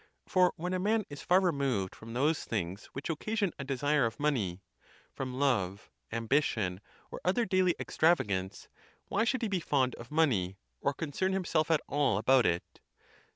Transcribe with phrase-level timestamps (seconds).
[0.25, 4.19] For when a man is far removed from those things which occasion a desire of
[4.19, 4.63] money,
[5.13, 6.81] from love, ambition,
[7.11, 8.67] or other daily ex travagance,
[9.09, 11.69] why should he be fond of money, or concern himself.
[11.69, 12.81] at all about it?